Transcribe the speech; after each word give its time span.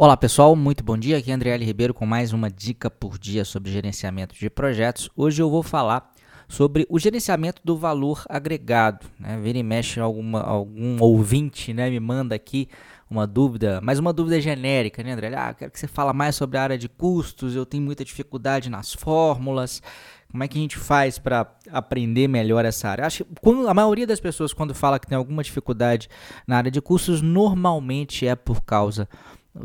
Olá 0.00 0.16
pessoal, 0.16 0.54
muito 0.54 0.84
bom 0.84 0.96
dia. 0.96 1.18
Aqui 1.18 1.32
é 1.32 1.34
André 1.34 1.50
L. 1.50 1.64
Ribeiro 1.64 1.92
com 1.92 2.06
mais 2.06 2.32
uma 2.32 2.48
dica 2.48 2.88
por 2.88 3.18
dia 3.18 3.44
sobre 3.44 3.72
gerenciamento 3.72 4.32
de 4.32 4.48
projetos. 4.48 5.10
Hoje 5.16 5.42
eu 5.42 5.50
vou 5.50 5.60
falar 5.60 6.12
sobre 6.46 6.86
o 6.88 7.00
gerenciamento 7.00 7.60
do 7.64 7.76
valor 7.76 8.22
agregado. 8.28 9.04
Né? 9.18 9.36
Vira 9.42 9.58
e 9.58 9.62
mexe 9.64 9.98
alguma, 9.98 10.40
algum 10.40 11.02
ouvinte 11.02 11.74
né? 11.74 11.90
me 11.90 11.98
manda 11.98 12.32
aqui 12.36 12.68
uma 13.10 13.26
dúvida, 13.26 13.80
mas 13.82 13.98
uma 13.98 14.12
dúvida 14.12 14.40
genérica, 14.40 15.02
né, 15.02 15.14
André? 15.14 15.34
Ah, 15.34 15.52
quero 15.52 15.72
que 15.72 15.80
você 15.80 15.88
fale 15.88 16.12
mais 16.12 16.36
sobre 16.36 16.58
a 16.58 16.62
área 16.62 16.78
de 16.78 16.88
custos, 16.88 17.56
eu 17.56 17.66
tenho 17.66 17.82
muita 17.82 18.04
dificuldade 18.04 18.70
nas 18.70 18.92
fórmulas. 18.92 19.82
Como 20.30 20.44
é 20.44 20.46
que 20.46 20.58
a 20.58 20.60
gente 20.60 20.76
faz 20.76 21.18
para 21.18 21.50
aprender 21.72 22.28
melhor 22.28 22.64
essa 22.64 22.88
área? 22.88 23.04
Acho 23.04 23.24
que 23.24 23.34
quando, 23.40 23.66
a 23.66 23.74
maioria 23.74 24.06
das 24.06 24.20
pessoas, 24.20 24.52
quando 24.52 24.74
fala 24.74 25.00
que 25.00 25.08
tem 25.08 25.16
alguma 25.16 25.42
dificuldade 25.42 26.08
na 26.46 26.58
área 26.58 26.70
de 26.70 26.80
custos, 26.80 27.20
normalmente 27.20 28.28
é 28.28 28.36
por 28.36 28.60
causa 28.62 29.08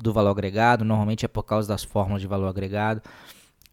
do 0.01 0.13
valor 0.13 0.31
agregado, 0.31 0.85
normalmente 0.85 1.25
é 1.25 1.27
por 1.27 1.43
causa 1.43 1.67
das 1.67 1.83
fórmulas 1.83 2.21
de 2.21 2.27
valor 2.27 2.47
agregado. 2.47 3.01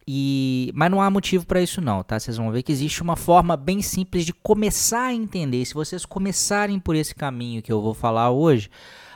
E, 0.07 0.71
mas 0.73 0.89
não 0.89 1.01
há 1.01 1.09
motivo 1.09 1.45
para 1.45 1.61
isso 1.61 1.79
não, 1.79 2.03
tá? 2.03 2.19
Vocês 2.19 2.37
vão 2.37 2.51
ver 2.51 2.63
que 2.63 2.71
existe 2.71 3.01
uma 3.01 3.15
forma 3.15 3.55
bem 3.55 3.81
simples 3.81 4.25
de 4.25 4.33
começar 4.33 5.05
a 5.05 5.13
entender. 5.13 5.63
Se 5.65 5.73
vocês 5.73 6.05
começarem 6.05 6.79
por 6.79 6.95
esse 6.95 7.13
caminho 7.13 7.61
que 7.61 7.71
eu 7.71 7.81
vou 7.81 7.93
falar 7.93 8.31
hoje, 8.31 8.69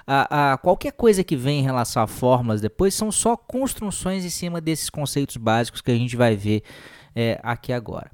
a, 0.05 0.53
a, 0.53 0.57
qualquer 0.57 0.91
coisa 0.91 1.23
que 1.23 1.35
vem 1.35 1.59
em 1.59 1.63
relação 1.63 2.03
a 2.03 2.07
fórmulas 2.07 2.61
depois 2.61 2.93
são 2.93 3.11
só 3.11 3.35
construções 3.35 4.23
em 4.23 4.29
cima 4.29 4.61
desses 4.61 4.89
conceitos 4.89 5.37
básicos 5.37 5.81
que 5.81 5.91
a 5.91 5.97
gente 5.97 6.15
vai 6.15 6.35
ver 6.35 6.61
é, 7.15 7.39
aqui 7.41 7.73
agora. 7.73 8.11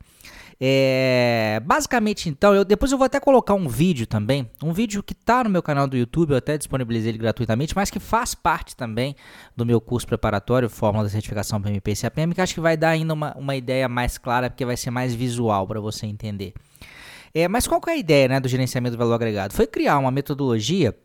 É, 0.64 1.60
basicamente, 1.66 2.30
então, 2.30 2.54
eu, 2.54 2.64
depois 2.64 2.92
eu 2.92 2.98
vou 3.00 3.06
até 3.06 3.20
colocar 3.20 3.56
um 3.56 3.68
vídeo 3.68 4.06
também, 4.06 4.48
um 4.62 4.72
vídeo 4.72 5.02
que 5.02 5.14
está 5.14 5.44
no 5.44 5.50
meu 5.50 5.64
canal 5.64 5.88
do 5.88 5.98
YouTube, 5.98 6.30
eu 6.30 6.38
até 6.38 6.56
disponibilizei 6.56 7.10
ele 7.10 7.18
gratuitamente, 7.18 7.76
mas 7.76 7.90
que 7.90 8.00
faz 8.00 8.36
parte 8.36 8.76
também 8.76 9.16
do 9.58 9.66
meu 9.66 9.82
curso 9.82 10.06
preparatório, 10.06 10.70
Fórmula 10.70 11.06
da 11.06 11.10
Certificação 11.10 11.60
PMP 11.60 11.94
e 11.94 11.96
CAPM, 11.96 12.36
que 12.36 12.42
acho 12.42 12.54
que 12.54 12.60
vai 12.60 12.78
dar 12.78 12.90
ainda 12.90 13.12
uma, 13.12 13.36
uma 13.36 13.56
ideia 13.56 13.90
mais 13.90 14.20
clara, 14.20 14.52
porque 14.52 14.64
vai 14.64 14.78
ser 14.78 14.92
mais 14.92 15.16
visual 15.16 15.66
para 15.66 15.82
você 15.82 16.06
entender. 16.06 16.54
É, 17.34 17.48
mas 17.48 17.66
qual 17.66 17.82
que 17.82 17.90
é 17.90 17.94
a 17.94 17.98
ideia 17.98 18.28
né, 18.28 18.40
do 18.40 18.48
gerenciamento 18.48 18.96
do 18.96 19.00
valor 19.00 19.16
agregado? 19.16 19.56
Foi 19.56 19.66
criar 19.66 19.98
uma 19.98 20.12
metodologia 20.12 20.96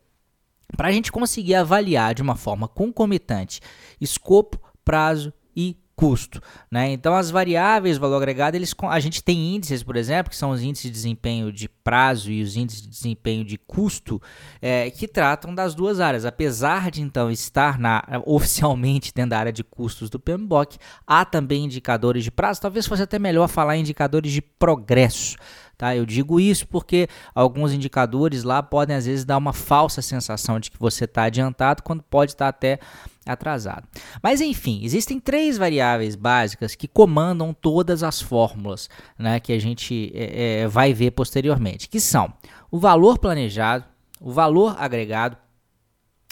para 0.76 0.88
a 0.88 0.92
gente 0.92 1.10
conseguir 1.10 1.54
avaliar 1.54 2.14
de 2.14 2.20
uma 2.20 2.36
forma 2.36 2.68
concomitante 2.68 3.62
escopo, 3.98 4.60
prazo 4.84 5.32
e 5.56 5.78
custo. 5.97 6.42
Né? 6.70 6.92
Então, 6.92 7.16
as 7.16 7.30
variáveis 7.30 7.97
valor 7.97 8.19
agregado, 8.19 8.55
eles, 8.55 8.75
a 8.83 9.00
gente 9.00 9.25
tem 9.25 9.56
índices, 9.56 9.83
por 9.83 9.97
exemplo, 9.97 10.30
que 10.30 10.36
são 10.36 10.50
os 10.50 10.62
índices 10.62 10.84
de 10.84 10.91
desempenho 10.91 11.50
de 11.50 11.69
prazo 11.69 12.30
e 12.30 12.42
os 12.42 12.55
índices 12.55 12.83
de 12.83 12.88
desempenho 12.88 13.44
de 13.44 13.56
custo, 13.56 14.20
é, 14.61 14.91
que 14.91 15.08
tratam 15.08 15.55
das 15.55 15.75
duas 15.75 15.98
áreas. 15.98 16.27
Apesar 16.27 16.91
de, 16.91 17.00
então, 17.00 17.30
estar 17.30 17.78
na, 17.78 18.05
oficialmente 18.27 19.12
dentro 19.14 19.30
da 19.30 19.38
área 19.38 19.53
de 19.53 19.64
custos 19.64 20.11
do 20.11 20.20
PMBOK, 20.20 20.77
há 21.06 21.25
também 21.25 21.64
indicadores 21.64 22.22
de 22.22 22.31
prazo. 22.31 22.60
Talvez 22.60 22.86
fosse 22.86 23.03
até 23.03 23.19
melhor 23.19 23.48
falar 23.48 23.77
em 23.77 23.81
indicadores 23.81 24.31
de 24.31 24.42
progresso. 24.42 25.36
Tá? 25.78 25.94
Eu 25.94 26.06
digo 26.06 26.41
isso 26.41 26.66
porque 26.66 27.06
alguns 27.34 27.72
indicadores 27.72 28.44
lá 28.44 28.62
podem 28.62 28.97
às 28.97 29.05
vezes 29.06 29.25
dar 29.25 29.36
uma 29.36 29.53
falsa 29.53 30.00
sensação 30.00 30.58
de 30.58 30.70
que 30.70 30.78
você 30.78 31.05
está 31.05 31.25
adiantado, 31.25 31.83
quando 31.83 32.03
pode 32.03 32.33
estar 32.33 32.47
tá 32.47 32.48
até 32.48 32.78
atrasado. 33.27 33.86
Mas 34.22 34.41
enfim, 34.41 34.80
existem 34.84 35.19
três 35.19 35.58
variáveis 35.58 36.14
básicas 36.14 36.74
que 36.74 36.88
comandam 36.88 37.52
todas 37.52 38.02
as 38.02 38.20
fórmulas 38.20 38.88
né, 39.19 39.41
que 39.41 39.52
a 39.52 39.58
gente 39.58 40.12
é, 40.14 40.62
é, 40.62 40.69
vai 40.69 40.92
ver 40.94 41.10
posteriormente, 41.10 41.88
que 41.88 42.00
são 42.00 42.32
o 42.70 42.78
valor 42.78 43.19
planejado, 43.19 43.84
o 44.20 44.32
valor 44.32 44.77
agregado 44.78 45.36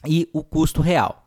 e 0.06 0.28
o 0.32 0.42
custo 0.42 0.80
real. 0.80 1.24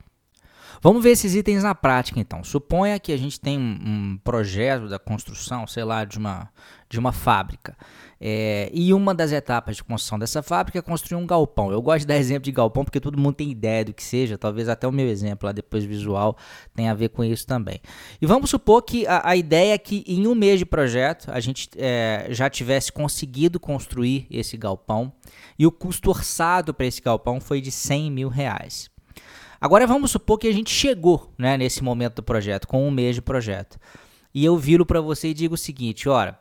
Vamos 0.82 1.04
ver 1.04 1.12
esses 1.12 1.34
itens 1.34 1.64
na 1.64 1.74
prática, 1.74 2.20
então. 2.20 2.44
Suponha 2.44 3.00
que 3.00 3.12
a 3.12 3.18
gente 3.18 3.40
tem 3.40 3.58
um, 3.58 3.78
um 3.84 4.20
projeto 4.24 4.88
da 4.88 5.00
construção, 5.00 5.66
sei 5.66 5.84
lá, 5.84 6.06
de 6.06 6.18
uma, 6.18 6.50
de 6.90 7.00
uma 7.00 7.12
fábrica. 7.12 7.76
É, 8.20 8.70
e 8.74 8.94
uma 8.94 9.14
das 9.14 9.32
etapas 9.32 9.76
de 9.76 9.84
construção 9.84 10.18
dessa 10.18 10.42
fábrica 10.42 10.80
é 10.80 10.82
construir 10.82 11.22
um 11.22 11.28
galpão. 11.28 11.72
Eu 11.72 11.82
gosto 11.82 12.00
de 12.00 12.08
dar 12.08 12.18
exemplo 12.18 12.44
de 12.44 12.52
galpão 12.52 12.84
porque 12.84 13.00
todo 13.00 13.18
mundo 13.18 13.36
tem 13.36 13.52
ideia 13.52 13.86
do 13.86 13.94
que 13.94 14.04
seja, 14.04 14.38
talvez 14.38 14.68
até 14.68 14.88
o 14.88 14.92
meu 14.92 15.08
exemplo 15.08 15.46
lá 15.46 15.52
depois 15.52 15.84
visual 15.84 16.36
tenha 16.74 16.92
a 16.92 16.96
ver 16.96 17.10
com 17.10 17.24
isso 17.24 17.46
também. 17.46 17.80
E 18.20 18.26
vamos 18.26 18.50
supor 18.50 18.82
que 18.82 19.06
a, 19.06 19.22
a 19.24 19.36
ideia 19.36 19.74
é 19.74 19.78
que 19.78 20.04
em 20.08 20.26
um 20.26 20.34
mês 20.34 20.58
de 20.58 20.66
projeto 20.66 21.30
a 21.32 21.40
gente 21.40 21.70
é, 21.78 22.28
já 22.32 22.50
tivesse 22.50 22.92
conseguido 22.92 23.60
construir 23.60 24.26
esse 24.32 24.58
galpão 24.58 25.12
e 25.60 25.68
o 25.68 25.72
custo 25.72 26.10
orçado 26.10 26.74
para 26.74 26.88
esse 26.88 27.02
galpão 27.02 27.40
foi 27.40 27.62
de 27.62 27.72
100 27.72 28.12
mil 28.12 28.30
reais. 28.30 28.90
Agora 29.60 29.86
vamos 29.86 30.12
supor 30.12 30.38
que 30.38 30.48
a 30.48 30.54
gente 30.54 30.70
chegou 30.70 31.34
né, 31.38 31.58
nesse 31.58 31.84
momento 31.84 32.16
do 32.16 32.24
projeto, 32.24 32.68
com 32.68 32.88
um 32.88 32.92
mês 32.92 33.16
de 33.16 33.22
projeto. 33.22 33.78
E 34.34 34.46
eu 34.46 34.56
viro 34.56 34.86
para 34.86 35.02
você 35.02 35.30
e 35.30 35.34
digo 35.34 35.56
o 35.56 35.58
seguinte: 35.58 36.08
olha 36.08 36.38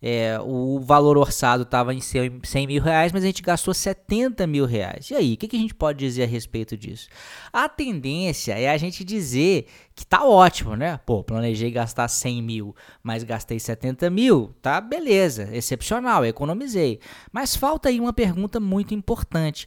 é, 0.00 0.38
o 0.40 0.78
valor 0.80 1.16
orçado 1.16 1.62
estava 1.62 1.94
em 1.94 2.00
100 2.00 2.66
mil 2.66 2.82
reais, 2.82 3.12
mas 3.12 3.24
a 3.24 3.26
gente 3.26 3.42
gastou 3.42 3.72
70 3.72 4.46
mil 4.46 4.66
reais. 4.66 5.10
E 5.10 5.14
aí, 5.14 5.34
o 5.34 5.36
que, 5.36 5.48
que, 5.48 5.56
a 5.56 5.58
gente 5.58 5.74
pode 5.74 5.98
dizer 5.98 6.24
a 6.24 6.26
respeito 6.26 6.76
disso? 6.76 7.08
A 7.52 7.68
tendência 7.68 8.52
é 8.52 8.68
a 8.68 8.76
gente 8.76 9.04
dizer 9.04 9.66
que 9.94 10.06
tá 10.06 10.24
ótimo, 10.24 10.76
né? 10.76 11.00
Pô, 11.06 11.24
planejei 11.24 11.70
gastar 11.70 12.08
100 12.08 12.42
mil, 12.42 12.76
mas 13.02 13.24
gastei 13.24 13.58
70 13.58 14.10
mil, 14.10 14.54
tá 14.60 14.80
beleza, 14.80 15.48
excepcional, 15.52 16.24
economizei. 16.24 17.00
Mas 17.32 17.56
falta 17.56 17.88
aí 17.88 17.98
uma 17.98 18.12
pergunta 18.12 18.60
muito 18.60 18.94
importante. 18.94 19.66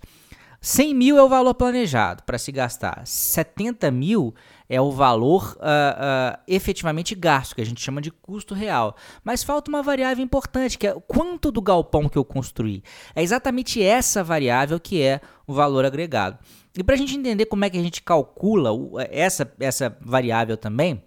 100 0.62 0.94
mil 0.94 1.18
é 1.18 1.24
o 1.24 1.30
valor 1.30 1.54
planejado 1.54 2.24
para 2.24 2.38
se 2.38 2.52
gastar. 2.52 3.02
70 3.06 3.90
mil 3.92 4.34
é 4.68 4.80
o 4.80 4.92
valor 4.92 5.58
uh, 5.58 6.36
uh, 6.36 6.40
efetivamente 6.48 7.16
gasto, 7.16 7.56
que 7.56 7.62
a 7.62 7.66
gente 7.66 7.82
chama 7.82 8.02
de 8.02 8.12
custo 8.12 8.54
real. 8.54 8.96
Mas 9.24 9.44
falta 9.44 9.70
uma 9.70 9.82
variável 9.82 10.24
importante, 10.24 10.78
que 10.78 10.88
é 10.88 10.94
quanto 11.08 11.52
do 11.52 11.62
galpão 11.62 12.10
que 12.10 12.18
eu 12.18 12.26
construí. 12.26 12.84
É 13.16 13.24
exatamente 13.24 13.82
essa 13.82 14.24
variável 14.24 14.80
que 14.80 15.02
é 15.02 15.22
o 15.48 15.54
valor 15.54 15.86
agregado. 15.86 16.38
E 16.78 16.84
para 16.84 16.96
a 16.96 16.98
gente 16.98 17.16
entender 17.16 17.46
como 17.46 17.66
é 17.66 17.70
que 17.70 17.78
a 17.78 17.82
gente 17.84 18.02
calcula 18.02 18.72
essa, 19.10 19.52
essa 19.60 19.98
variável 20.02 20.56
também, 20.56 21.02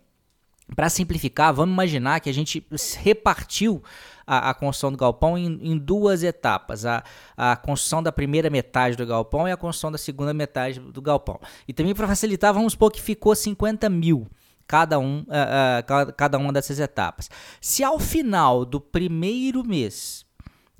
para 0.74 0.88
simplificar, 0.88 1.52
vamos 1.52 1.72
imaginar 1.72 2.20
que 2.20 2.30
a 2.30 2.34
gente 2.34 2.64
repartiu 2.98 3.82
a, 4.26 4.50
a 4.50 4.54
construção 4.54 4.92
do 4.92 4.98
galpão 4.98 5.36
em, 5.36 5.58
em, 5.62 5.78
duas 5.78 6.22
etapas: 6.22 6.86
a, 6.86 7.02
a 7.36 7.56
construção 7.56 8.02
da 8.02 8.12
primeira 8.12 8.48
metade 8.50 8.96
do 8.96 9.06
galpão 9.06 9.48
e 9.48 9.52
a 9.52 9.56
construção 9.56 9.90
da 9.92 9.98
segunda 9.98 10.32
metade 10.32 10.80
do 10.80 11.02
galpão. 11.02 11.40
E 11.66 11.72
também 11.72 11.94
para 11.94 12.06
facilitar, 12.06 12.52
vamos 12.52 12.72
supor 12.72 12.90
que 12.90 13.00
ficou 13.00 13.34
50 13.34 13.88
mil 13.88 14.26
cada, 14.66 14.98
um, 14.98 15.20
uh, 15.20 15.22
uh, 15.22 15.86
cada, 15.86 16.12
cada 16.12 16.38
uma 16.38 16.52
dessas 16.52 16.78
etapas. 16.78 17.28
Se 17.60 17.84
ao 17.84 17.98
final 17.98 18.64
do 18.64 18.80
primeiro 18.80 19.64
mês 19.64 20.24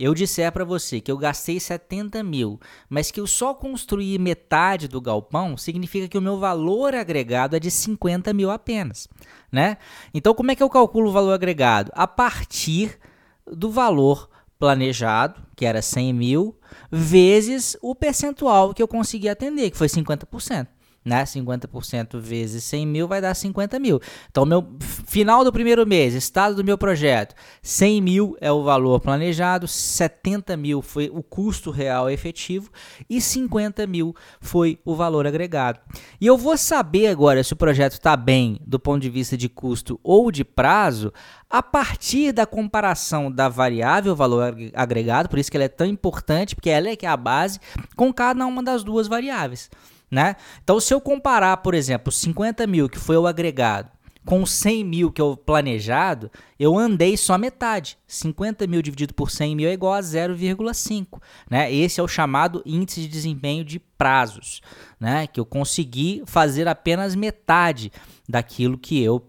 eu 0.02 0.14
disser 0.14 0.50
para 0.50 0.64
você 0.64 1.00
que 1.00 1.12
eu 1.12 1.16
gastei 1.16 1.60
70 1.60 2.24
mil, 2.24 2.58
mas 2.88 3.12
que 3.12 3.20
eu 3.20 3.26
só 3.26 3.54
construí 3.54 4.18
metade 4.18 4.88
do 4.88 5.00
galpão, 5.00 5.56
significa 5.56 6.08
que 6.08 6.18
o 6.18 6.22
meu 6.22 6.40
valor 6.40 6.92
agregado 6.92 7.54
é 7.54 7.60
de 7.60 7.70
50 7.70 8.34
mil 8.34 8.50
apenas, 8.50 9.06
né? 9.50 9.76
Então, 10.12 10.34
como 10.34 10.50
é 10.50 10.56
que 10.56 10.62
eu 10.62 10.68
calculo 10.68 11.08
o 11.08 11.12
valor 11.12 11.32
agregado? 11.32 11.92
A 11.94 12.08
partir 12.08 12.98
do 13.46 13.70
valor 13.70 14.28
planejado, 14.58 15.40
que 15.54 15.64
era 15.64 15.80
100 15.80 16.12
mil, 16.12 16.58
vezes 16.90 17.76
o 17.80 17.94
percentual 17.94 18.74
que 18.74 18.82
eu 18.82 18.88
consegui 18.88 19.28
atender, 19.28 19.70
que 19.70 19.78
foi 19.78 19.86
50% 19.86 20.66
né? 21.04 21.24
50% 21.24 22.18
vezes 22.18 22.64
100 22.64 22.86
mil 22.86 23.08
vai 23.08 23.20
dar 23.20 23.34
50 23.34 23.78
mil. 23.78 24.00
Então, 24.30 24.44
meu 24.44 24.66
final 25.06 25.44
do 25.44 25.52
primeiro 25.52 25.86
mês, 25.86 26.14
estado 26.14 26.54
do 26.54 26.64
meu 26.64 26.78
projeto, 26.78 27.34
100 27.62 28.00
mil 28.00 28.36
é 28.40 28.50
o 28.50 28.62
valor 28.62 29.00
planejado, 29.00 29.66
70 29.66 30.56
mil 30.56 30.82
foi 30.82 31.10
o 31.12 31.22
custo 31.22 31.70
real 31.70 32.08
efetivo 32.08 32.70
e 33.08 33.20
50 33.20 33.86
mil 33.86 34.14
foi 34.40 34.78
o 34.84 34.94
valor 34.94 35.26
agregado. 35.26 35.80
E 36.20 36.26
eu 36.26 36.36
vou 36.36 36.56
saber 36.56 37.08
agora 37.08 37.42
se 37.42 37.52
o 37.52 37.56
projeto 37.56 37.92
está 37.92 38.16
bem 38.16 38.60
do 38.66 38.78
ponto 38.78 39.02
de 39.02 39.10
vista 39.10 39.36
de 39.36 39.48
custo 39.48 39.98
ou 40.02 40.30
de 40.30 40.44
prazo 40.44 41.12
a 41.52 41.62
partir 41.62 42.32
da 42.32 42.46
comparação 42.46 43.30
da 43.30 43.48
variável 43.48 44.16
valor 44.16 44.56
agregado, 44.72 45.28
por 45.28 45.38
isso 45.38 45.50
que 45.50 45.56
ela 45.56 45.64
é 45.64 45.68
tão 45.68 45.86
importante, 45.86 46.54
porque 46.54 46.70
ela 46.70 46.88
é 46.88 46.96
que 46.96 47.04
é 47.04 47.08
a 47.08 47.16
base, 47.16 47.60
com 47.94 48.10
cada 48.12 48.46
uma 48.46 48.62
das 48.62 48.82
duas 48.82 49.06
variáveis. 49.06 49.70
Né? 50.12 50.36
Então, 50.62 50.78
se 50.78 50.92
eu 50.92 51.00
comparar, 51.00 51.56
por 51.56 51.72
exemplo, 51.72 52.12
50 52.12 52.66
mil, 52.66 52.86
que 52.86 52.98
foi 52.98 53.16
o 53.16 53.26
agregado, 53.26 53.88
com 54.26 54.44
100 54.44 54.84
mil, 54.84 55.10
que 55.10 55.22
é 55.22 55.24
o 55.24 55.34
planejado, 55.34 56.30
eu 56.60 56.78
andei 56.78 57.16
só 57.16 57.38
metade. 57.38 57.96
50 58.06 58.66
mil 58.66 58.82
dividido 58.82 59.14
por 59.14 59.30
100 59.30 59.56
mil 59.56 59.68
é 59.70 59.72
igual 59.72 59.94
a 59.94 60.00
0,5. 60.00 61.18
Né? 61.50 61.72
Esse 61.72 61.98
é 61.98 62.02
o 62.02 62.08
chamado 62.08 62.62
índice 62.66 63.00
de 63.00 63.08
desempenho 63.08 63.64
de 63.64 63.78
prazos, 63.78 64.60
né? 65.00 65.26
que 65.26 65.40
eu 65.40 65.46
consegui 65.46 66.22
fazer 66.26 66.68
apenas 66.68 67.14
metade 67.14 67.90
daquilo 68.28 68.76
que 68.76 69.02
eu 69.02 69.26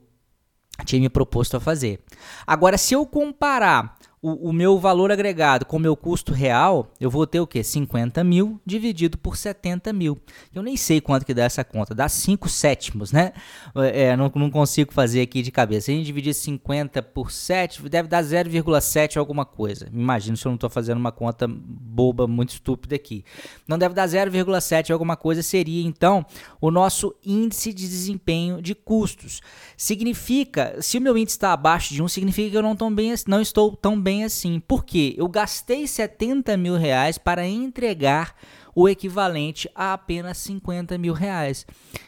tinha 0.86 1.02
me 1.02 1.10
proposto 1.10 1.56
a 1.56 1.62
fazer. 1.62 2.02
Agora, 2.46 2.78
se 2.78 2.94
eu 2.94 3.06
comparar 3.06 3.98
o, 4.24 4.50
o, 4.50 4.54
meu 4.54 4.80
valor 4.80 5.12
agregado 5.12 5.66
com 5.66 5.76
o 5.76 5.80
meu 5.80 5.98
custo 5.98 6.32
real, 6.32 6.94
eu 6.98 7.12
vou 7.12 7.28
ter 7.28 7.42
o 7.42 7.46
quê? 7.46 7.62
50 7.62 8.24
mil 8.24 8.58
dividido 8.66 9.18
por 9.18 9.36
70 9.36 9.92
mil. 9.92 10.18
Eu 10.56 10.64
nem 10.64 10.78
sei 10.78 11.02
quanto 11.02 11.26
que 11.26 11.34
dá 11.34 11.44
essa 11.44 11.62
conta, 11.62 11.94
dá 11.94 12.08
5 12.08 12.48
sétimos, 12.48 13.12
né? 13.12 13.34
É, 13.76 14.16
não, 14.16 14.32
não 14.34 14.50
consigo 14.50 14.94
fazer 14.94 15.20
aqui 15.20 15.42
de 15.42 15.52
cabeça. 15.52 15.88
Se 15.88 15.92
a 15.92 15.96
gente 15.96 16.06
dividir 16.06 16.34
50 16.34 17.04
por 17.04 17.32
7, 17.32 17.82
deve 17.90 18.08
dar 18.08 18.24
0,7 18.24 19.18
alguma 19.18 19.44
coisa. 19.44 19.90
Imagino 19.92 20.38
se 20.38 20.46
eu 20.46 20.52
não 20.52 20.56
estou 20.56 20.70
fazendo 20.70 21.00
uma 21.00 21.12
conta 21.12 21.46
boba, 21.46 22.26
muito 22.26 22.52
estúpida 22.52 22.96
aqui. 22.96 23.26
Não 23.68 23.78
deve 23.78 23.94
dar 23.94 24.08
0,7 24.08 24.92
alguma 24.92 25.18
coisa, 25.18 25.44
seria 25.44 25.86
então 25.86 26.26
o 26.62 26.72
nosso 26.72 27.14
índice 27.26 27.74
de 27.74 27.90
desempenho 27.90 28.62
de 28.62 28.74
custos. 28.74 29.42
Significa, 29.76 30.82
se 30.82 30.98
o 30.98 31.02
meu 31.02 31.18
índice 31.18 31.36
está 31.36 31.52
abaixo 31.52 31.94
de 31.94 32.02
1, 32.02 32.08
significa 32.08 32.52
que 32.52 32.58
eu 32.58 32.62
não, 32.62 32.96
bem, 32.96 33.14
não 33.28 33.42
estou 33.42 33.76
tão 33.76 34.00
bem 34.00 34.13
bem 34.14 34.24
assim. 34.24 34.60
Porque 34.60 35.16
eu 35.18 35.28
gastei 35.28 35.88
70 35.88 36.56
mil 36.56 36.78
reais 36.78 37.18
para 37.18 37.48
entregar 37.48 38.36
o 38.76 38.88
equivalente 38.88 39.70
a 39.74 39.94
apenas 39.94 40.38
50 40.38 40.98
mil 40.98 41.14
reais. 41.14 41.66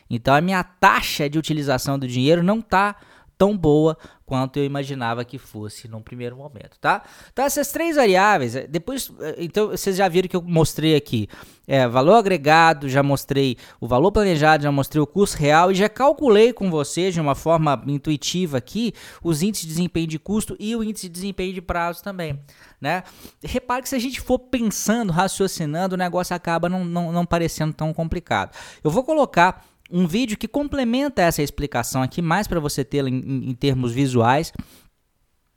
Então 0.09 0.33
a 0.33 0.41
minha 0.41 0.63
taxa 0.63 1.27
de 1.29 1.39
utilização 1.39 1.97
do 1.97 2.07
dinheiro 2.07 2.43
não 2.43 2.59
está 2.59 2.95
tão 3.37 3.57
boa 3.57 3.97
quanto 4.25 4.57
eu 4.57 4.65
imaginava 4.65 5.23
que 5.23 5.37
fosse 5.37 5.87
num 5.87 6.01
primeiro 6.01 6.35
momento, 6.35 6.77
tá? 6.81 7.03
Então 7.31 7.45
essas 7.45 7.71
três 7.71 7.95
variáveis, 7.95 8.55
eh, 8.55 8.65
depois, 8.67 9.11
eh, 9.19 9.35
então 9.39 9.69
vocês 9.69 9.95
já 9.95 10.07
viram 10.07 10.27
que 10.27 10.35
eu 10.35 10.41
mostrei 10.41 10.95
aqui, 10.95 11.29
é, 11.67 11.87
valor 11.87 12.15
agregado, 12.15 12.89
já 12.89 13.03
mostrei 13.03 13.57
o 13.79 13.87
valor 13.87 14.11
planejado, 14.11 14.63
já 14.63 14.71
mostrei 14.71 15.01
o 15.01 15.07
custo 15.07 15.37
real 15.37 15.71
e 15.71 15.75
já 15.75 15.87
calculei 15.87 16.53
com 16.53 16.71
vocês 16.71 17.13
de 17.13 17.21
uma 17.21 17.35
forma 17.35 17.81
intuitiva 17.87 18.57
aqui 18.57 18.93
os 19.23 19.43
índices 19.43 19.67
de 19.67 19.73
desempenho 19.73 20.07
de 20.07 20.19
custo 20.19 20.55
e 20.59 20.75
o 20.75 20.83
índice 20.83 21.07
de 21.07 21.13
desempenho 21.13 21.53
de 21.53 21.61
prazo 21.61 22.03
também, 22.03 22.39
né? 22.81 23.03
Repare 23.43 23.83
que 23.83 23.89
se 23.89 23.95
a 23.95 23.99
gente 23.99 24.19
for 24.21 24.39
pensando, 24.39 25.11
raciocinando, 25.11 25.95
o 25.95 25.97
negócio 25.97 26.35
acaba 26.35 26.67
não, 26.67 26.83
não, 26.83 27.11
não 27.11 27.25
parecendo 27.25 27.73
tão 27.73 27.93
complicado. 27.93 28.55
Eu 28.83 28.89
vou 28.89 29.03
colocar 29.03 29.65
um 29.91 30.07
vídeo 30.07 30.37
que 30.37 30.47
complementa 30.47 31.21
essa 31.21 31.43
explicação 31.43 32.01
aqui, 32.01 32.21
mais 32.21 32.47
para 32.47 32.59
você 32.59 32.83
tê-la 32.83 33.09
em, 33.09 33.49
em, 33.49 33.53
termos 33.53 33.91
visuais. 33.91 34.51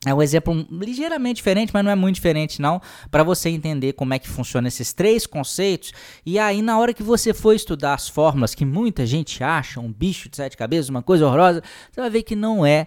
É 0.07 0.15
um 0.15 0.23
exemplo 0.23 0.55
ligeiramente 0.71 1.37
diferente, 1.37 1.71
mas 1.75 1.85
não 1.85 1.91
é 1.91 1.95
muito 1.95 2.17
diferente 2.17 2.63
não, 2.63 2.81
para 3.11 3.25
você 3.25 3.49
entender 3.49 3.95
como 3.95 4.15
é 4.15 4.19
que 4.19 4.29
funciona 4.29 4.69
esses 4.69 4.93
três 4.93 5.27
conceitos. 5.27 5.93
E 6.25 6.39
aí, 6.39 6.63
na 6.63 6.79
hora 6.79 6.95
que 6.95 7.03
você 7.03 7.35
for 7.35 7.53
estudar 7.53 7.95
as 7.95 8.09
fórmulas 8.09 8.55
que 8.55 8.65
muita 8.65 9.05
gente 9.05 9.43
acha, 9.43 9.81
um 9.81 9.93
bicho 9.93 10.29
de 10.29 10.37
sete 10.37 10.57
cabeças, 10.57 10.89
uma 10.89 11.03
coisa 11.03 11.27
horrorosa, 11.27 11.63
você 11.91 12.01
vai 12.01 12.11
ver 12.11 12.23
que 12.23 12.37
não 12.37 12.65
é 12.65 12.87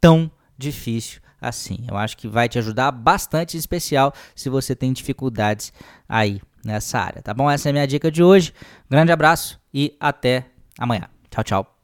tão 0.00 0.30
difícil 0.58 1.20
assim. 1.40 1.84
Eu 1.88 1.96
acho 1.96 2.16
que 2.16 2.26
vai 2.26 2.48
te 2.48 2.58
ajudar 2.58 2.90
bastante, 2.90 3.56
em 3.56 3.60
especial 3.60 4.12
se 4.34 4.48
você 4.50 4.74
tem 4.74 4.92
dificuldades 4.92 5.72
aí 6.08 6.40
nessa 6.64 6.98
área, 6.98 7.22
tá 7.22 7.32
bom? 7.32 7.50
Essa 7.50 7.68
é 7.68 7.70
a 7.70 7.72
minha 7.72 7.86
dica 7.86 8.10
de 8.10 8.22
hoje. 8.22 8.52
Grande 8.88 9.12
abraço 9.12 9.58
e 9.72 9.96
até 10.00 10.46
amanhã. 10.80 11.08
Tchau, 11.30 11.44
tchau. 11.44 11.79